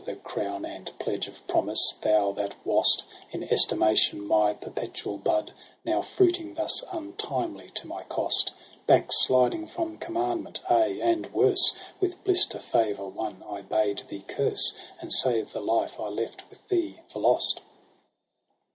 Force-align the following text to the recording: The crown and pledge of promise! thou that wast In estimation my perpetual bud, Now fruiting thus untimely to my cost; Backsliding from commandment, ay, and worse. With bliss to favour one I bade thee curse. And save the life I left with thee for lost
The 0.03 0.15
crown 0.15 0.65
and 0.65 0.91
pledge 0.97 1.27
of 1.27 1.45
promise! 1.45 1.93
thou 2.01 2.31
that 2.31 2.55
wast 2.65 3.03
In 3.31 3.43
estimation 3.43 4.25
my 4.25 4.51
perpetual 4.55 5.19
bud, 5.19 5.53
Now 5.85 6.01
fruiting 6.01 6.55
thus 6.55 6.83
untimely 6.91 7.69
to 7.75 7.85
my 7.85 8.01
cost; 8.05 8.51
Backsliding 8.87 9.67
from 9.67 9.99
commandment, 9.99 10.59
ay, 10.71 10.97
and 11.03 11.31
worse. 11.31 11.75
With 11.99 12.23
bliss 12.23 12.47
to 12.47 12.59
favour 12.59 13.05
one 13.07 13.43
I 13.47 13.61
bade 13.61 14.01
thee 14.07 14.25
curse. 14.27 14.73
And 14.99 15.13
save 15.13 15.53
the 15.53 15.61
life 15.61 15.99
I 15.99 16.07
left 16.07 16.49
with 16.49 16.67
thee 16.67 17.01
for 17.09 17.19
lost 17.19 17.61